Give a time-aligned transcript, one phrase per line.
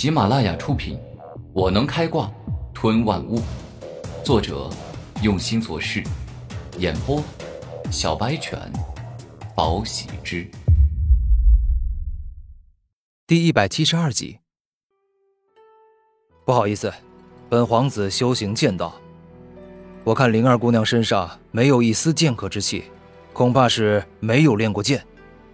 [0.00, 0.96] 喜马拉雅出品，
[1.52, 2.32] 《我能开挂
[2.72, 3.38] 吞万物》，
[4.24, 4.70] 作者
[5.22, 6.02] 用心做事，
[6.78, 7.22] 演播
[7.90, 8.58] 小白犬，
[9.54, 10.50] 宝喜之，
[13.26, 14.38] 第一百七十二集。
[16.46, 16.90] 不好意思，
[17.50, 18.94] 本皇子修行剑道，
[20.02, 22.84] 我看灵儿姑娘身上没有一丝剑客之气，
[23.34, 25.06] 恐怕是没有练过剑，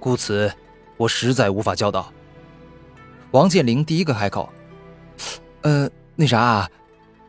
[0.00, 0.52] 故此
[0.96, 2.12] 我实在无法教导。
[3.32, 4.48] 王健林第一个开口
[5.62, 6.70] ：“呃，那啥，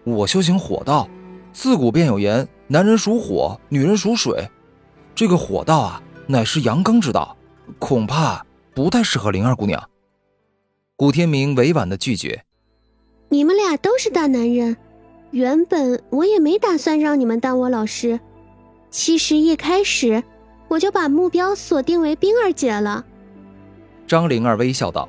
[0.03, 1.07] 我修行火道，
[1.53, 4.49] 自古便有言，男人属火，女人属水。
[5.16, 7.38] 这个火道啊，乃是阳刚之道，
[7.80, 9.81] 恐怕不太适合灵儿姑娘。”
[10.97, 12.44] 古天明委婉的拒绝
[13.30, 14.75] ：“你们俩都是大男人，
[15.31, 18.20] 原本我也没打算让你们当我老师。
[18.89, 20.22] 其实一开始
[20.67, 23.05] 我就把目标锁定为冰儿姐了。”
[24.05, 25.08] 张灵儿微笑道。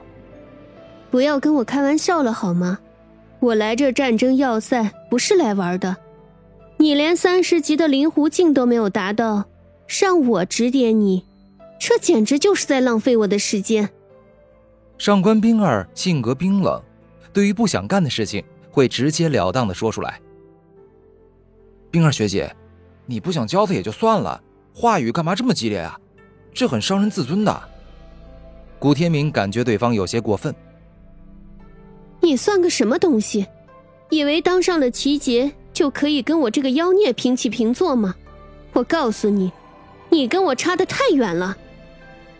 [1.14, 2.80] 不要跟我开玩笑了好吗？
[3.38, 5.96] 我来这战争要塞不是来玩的。
[6.76, 9.44] 你连三十级的灵狐境都没有达到，
[9.86, 11.24] 让我指点你，
[11.78, 13.88] 这简直就是在浪费我的时间。
[14.98, 16.82] 上官冰儿性格冰冷，
[17.32, 20.20] 对于不想干的事情会直截了当的说出来。
[21.92, 22.52] 冰儿学姐，
[23.06, 24.42] 你不想教他也就算了，
[24.74, 25.96] 话语干嘛这么激烈啊？
[26.52, 27.62] 这很伤人自尊的。
[28.80, 30.52] 古天明感觉对方有些过分。
[32.24, 33.46] 你算个什么东西？
[34.08, 38.14] 以为当上了齐杰就可以跟我这个妖孽平起平坐吗？
[38.72, 39.52] 我告诉你，
[40.08, 41.54] 你跟我差得太远了。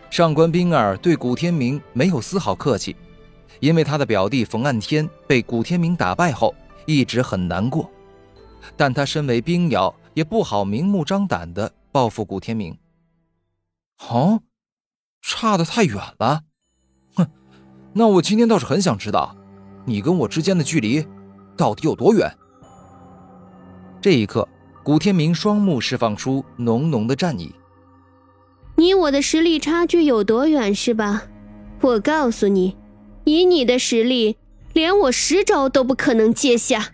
[0.08, 2.96] 上官冰儿对古天明没有丝毫客气，
[3.60, 6.54] 因为他的表弟冯岸天被古天明打败后
[6.86, 7.90] 一直很难过，
[8.76, 12.78] 但他身为冰妖，也不好明目张胆的报复古天明。
[14.08, 14.40] 哦，
[15.20, 16.42] 差得太远了。
[17.16, 17.26] 哼，
[17.92, 19.36] 那我今天倒是很想知道。
[19.84, 21.06] 你跟我之间的距离
[21.56, 22.30] 到底有多远？
[24.00, 24.48] 这一刻，
[24.82, 27.54] 古天明双目释放出浓浓的战意。
[28.76, 31.22] 你我的实力差距有多远是吧？
[31.80, 32.76] 我告诉你，
[33.24, 34.36] 以你的实力，
[34.72, 36.90] 连我十招都不可能接下。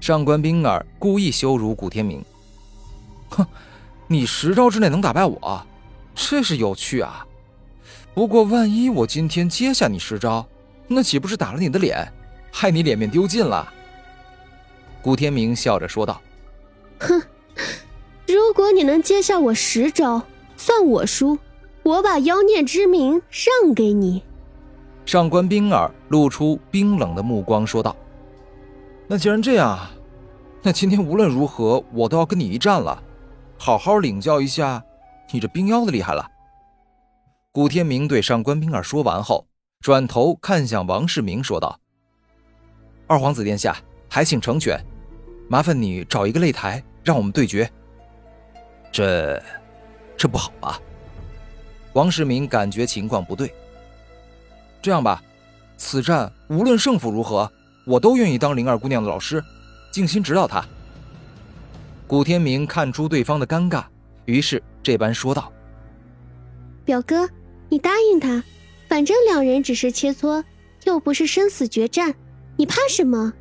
[0.00, 2.24] 上官冰儿故意羞辱古天明。
[3.30, 3.46] 哼，
[4.06, 5.66] 你十招之内能打败我，
[6.14, 7.26] 这是有趣啊。
[8.14, 10.46] 不过万一我今天接下你十招？
[10.88, 12.10] 那岂不是打了你的脸，
[12.50, 13.70] 害你脸面丢尽了？
[15.02, 16.20] 古天明笑着说道
[16.98, 17.22] ：“哼，
[18.26, 20.22] 如果你能接下我十招，
[20.56, 21.38] 算我输，
[21.82, 24.22] 我把妖孽之名让给你。”
[25.04, 27.94] 上官冰儿露出冰冷的目光说道
[29.06, 29.78] ：“那既然这样，
[30.62, 33.02] 那今天无论如何我都要跟你一战了，
[33.58, 34.82] 好好领教一下
[35.32, 36.26] 你这冰妖的厉害了。”
[37.52, 39.47] 古天明对上官冰儿说完后。
[39.80, 41.78] 转头看向王世明，说道
[43.06, 43.76] ：“二皇子殿下，
[44.10, 44.78] 还请成全，
[45.48, 47.70] 麻烦你找一个擂台，让我们对决。”
[48.90, 49.40] 这，
[50.16, 50.80] 这不好吧？
[51.92, 53.54] 王世明感觉情况不对。
[54.82, 55.22] 这样吧，
[55.76, 57.50] 此战无论胜负如何，
[57.86, 59.42] 我都愿意当灵儿姑娘的老师，
[59.92, 60.64] 静心指导她。
[62.08, 63.84] 古天明看出对方的尴尬，
[64.24, 65.52] 于是这般说道
[66.84, 67.28] ：“表哥，
[67.68, 68.42] 你答应他。”
[68.88, 70.42] 反正两人只是切磋，
[70.84, 72.14] 又不是生死决战，
[72.56, 73.32] 你怕什么？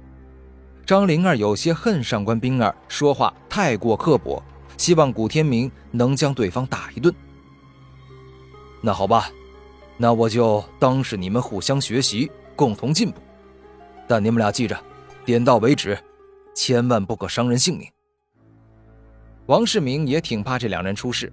[0.86, 4.44] 张灵儿有些恨上官冰儿说话太过刻薄，
[4.78, 7.14] 希望古天明能将对方打一顿。
[8.82, 9.30] 那好吧，
[9.98, 13.20] 那我就当是你们互相学习，共同进步。
[14.08, 14.78] 但你们俩记着，
[15.26, 15.98] 点到为止，
[16.54, 17.88] 千万不可伤人性命。
[19.48, 21.32] 王世明也挺怕这两人出事。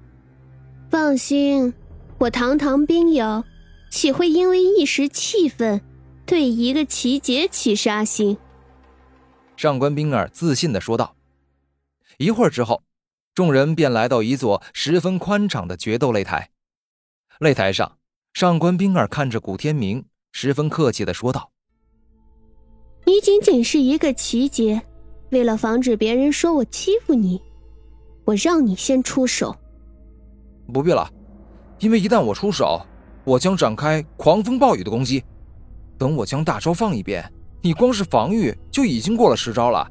[0.88, 1.72] 放心，
[2.19, 3.44] 我堂堂冰瑶。
[3.91, 5.81] 岂会因为一时气愤，
[6.27, 8.37] 对一个奇杰起杀心？
[9.56, 11.15] 上官冰儿自信的说道。
[12.19, 12.83] 一会儿之后，
[13.34, 16.50] 众人便来到一座十分宽敞的决斗擂台。
[17.41, 17.99] 擂台上，
[18.33, 21.50] 上官冰儿看着古天明，十分客气的说道
[23.06, 24.81] ：“你仅仅是一个奇杰，
[25.31, 27.41] 为了防止别人说我欺负你，
[28.25, 29.56] 我让你先出手。
[30.73, 31.11] 不必了，
[31.81, 32.81] 因为一旦我出手。”
[33.25, 35.25] 我将展开狂风暴雨的攻击，
[35.99, 37.25] 等我将大招放一遍，
[37.62, 39.88] 你光是防御就已经过了十招了。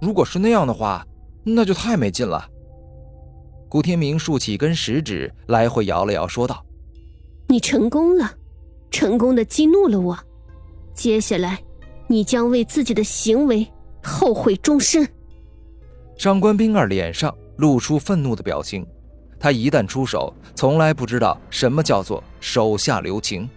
[0.00, 1.04] 如果是那样的话，
[1.42, 2.48] 那就太没劲了。
[3.68, 6.64] 古天明竖起一根食指，来回摇了摇，说道
[7.48, 8.32] ：“你成功了，
[8.90, 10.18] 成功的激怒了我。
[10.94, 11.60] 接下来，
[12.06, 13.66] 你将为自己的行为
[14.02, 15.08] 后悔终身。”
[16.16, 18.86] 上官冰儿脸上露出愤怒的表情。
[19.40, 23.48] 他一旦出手，从来不知道什么叫做手下留情。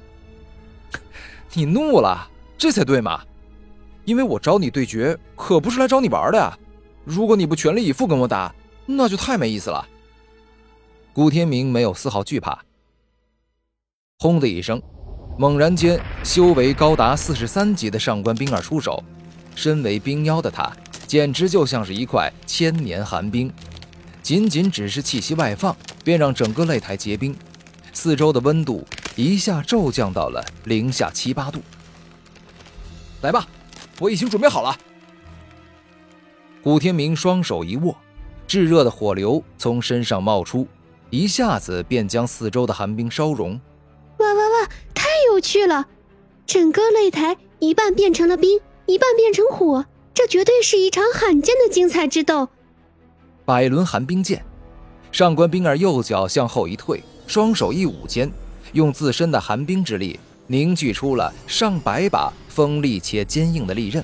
[1.54, 2.28] 你怒了，
[2.58, 3.22] 这才对嘛！
[4.06, 6.58] 因为我找你对决，可不是来找你玩的呀。
[7.04, 8.54] 如果你不全力以赴跟我打，
[8.86, 9.86] 那就太没意思了。
[11.14, 12.58] 古天明没有丝毫惧怕。
[14.20, 14.82] 轰的一声，
[15.38, 19.04] 猛然间，修为高达四十三级的上官冰儿出手。
[19.56, 20.72] 身为冰妖的他，
[21.06, 23.52] 简直就像是一块千年寒冰。
[24.24, 27.36] 仅仅只是气息外放，便让整个擂台结冰，
[27.92, 28.88] 四周的温度
[29.18, 31.62] 一下骤降到了零下七八度。
[33.22, 33.46] 来吧，
[34.00, 34.78] 我已经准备好了。
[36.64, 37.98] 古天明双手一握，
[38.48, 40.66] 炙热的火流从身上冒出，
[41.10, 43.60] 一下子便将四周的寒冰烧融。
[44.20, 44.70] 哇哇哇！
[44.94, 45.86] 太有趣了，
[46.46, 52.48] 整个擂台一半变成了冰，一半变成火，这绝对是一场罕见的精彩之斗。
[53.46, 54.42] 百轮寒冰剑，
[55.12, 58.32] 上官冰儿右脚向后一退，双手一舞间，
[58.72, 60.18] 用自身的寒冰之力
[60.48, 64.02] 凝聚出了上百把锋利且坚硬的利刃，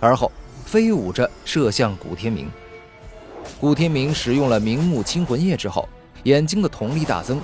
[0.00, 0.30] 而后
[0.66, 2.46] 飞舞着射向古天明。
[3.58, 5.88] 古天明使用了明目清魂液之后，
[6.24, 7.40] 眼睛的瞳力大增，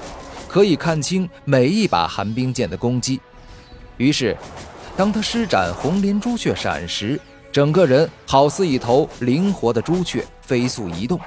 [0.47, 3.19] 可以看清每一把寒冰剑的攻击。
[3.97, 4.37] 于是，
[4.94, 7.19] 当他施展红莲朱雀闪时，
[7.54, 11.20] 整个人好似一头灵活的朱雀，飞速移动，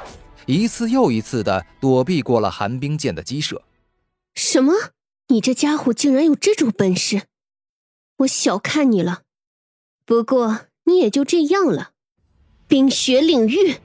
[0.45, 3.61] 一次又一次的躲避过了寒冰剑的击射。
[4.35, 4.73] 什么？
[5.29, 7.27] 你这家伙竟然有这种本事！
[8.17, 9.21] 我小看你了。
[10.05, 11.91] 不过你也就这样了。
[12.67, 13.77] 冰雪领域。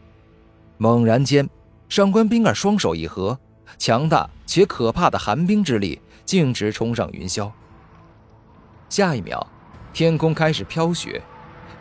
[0.78, 1.48] 猛然间，
[1.88, 3.38] 上官冰儿双手一合，
[3.78, 7.48] 强大且可怕的寒冰之力径直冲上云霄。
[8.88, 9.46] 下一秒，
[9.92, 11.22] 天空开始飘雪。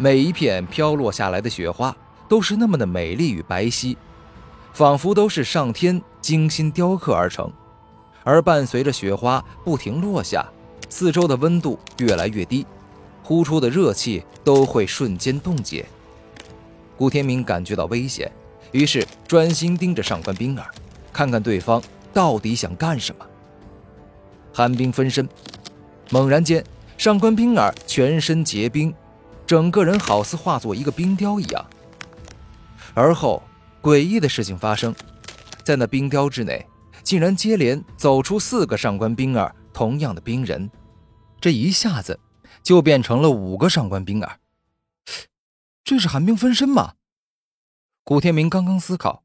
[0.01, 1.95] 每一片飘落下来的雪花
[2.27, 3.95] 都是那么的美丽与白皙，
[4.73, 7.47] 仿佛都是上天精心雕刻而成。
[8.23, 10.43] 而伴随着雪花不停落下，
[10.89, 12.65] 四周的温度越来越低，
[13.21, 15.85] 呼出的热气都会瞬间冻结。
[16.97, 18.31] 古天明感觉到危险，
[18.71, 20.65] 于是专心盯着上官冰儿，
[21.13, 21.79] 看看对方
[22.11, 23.23] 到底想干什么。
[24.51, 25.29] 寒冰分身，
[26.09, 26.65] 猛然间，
[26.97, 28.91] 上官冰儿全身结冰。
[29.51, 31.65] 整个人好似化作一个冰雕一样，
[32.93, 33.43] 而后
[33.81, 34.95] 诡异的事情发生，
[35.61, 36.65] 在那冰雕之内，
[37.03, 40.71] 竟然接连走出四个上官冰儿同样的冰人，
[41.41, 42.17] 这一下子
[42.63, 44.39] 就变成了五个上官冰儿。
[45.83, 46.93] 这是寒冰分身吗？
[48.05, 49.23] 古天明刚刚思考，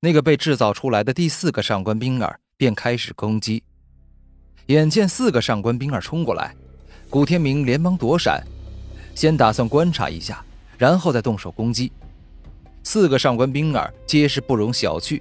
[0.00, 3.64] 那个被制造出来的第四个上官冰儿便开始攻击。
[4.66, 6.54] 眼见四个上官冰儿冲过来，
[7.08, 8.46] 古天明连忙躲闪。
[9.14, 10.44] 先打算观察一下，
[10.78, 11.92] 然后再动手攻击。
[12.82, 15.20] 四个上官冰儿皆是不容小觑，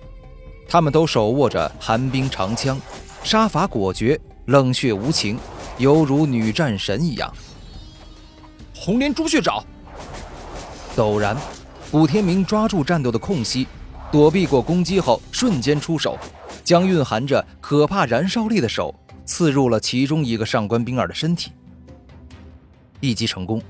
[0.67, 2.79] 他们都手握着寒冰长枪，
[3.23, 5.37] 杀伐果决，冷血无情，
[5.77, 7.31] 犹如女战神一样。
[8.75, 9.63] 红莲朱雀爪。
[10.95, 11.37] 陡然，
[11.91, 13.67] 古天明抓住战斗的空隙，
[14.11, 16.17] 躲避过攻击后，瞬间出手，
[16.63, 21.51] 将蕴含着可怕燃烧力的手刺入了其中一个上官冰儿的身体。
[22.99, 23.61] 一击成功。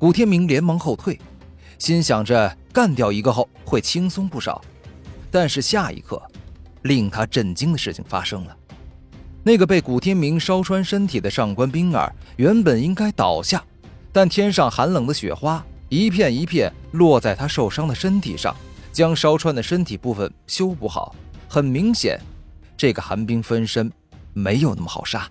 [0.00, 1.20] 古天明连忙后退，
[1.78, 4.58] 心想着干掉一个后会轻松不少。
[5.30, 6.18] 但是下一刻，
[6.84, 8.56] 令他震惊的事情发生了：
[9.42, 13.62] 那个被古天明烧穿身体的上官冰儿原本应该倒下，
[14.10, 18.56] 但天上寒冷的雪花一片一片落在他受伤的身体上，
[18.90, 21.14] 将烧穿的身体部分修补好。
[21.46, 22.18] 很明显，
[22.74, 23.92] 这个寒冰分身
[24.32, 25.30] 没有那么好杀。